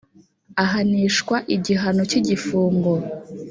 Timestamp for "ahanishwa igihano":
0.63-2.01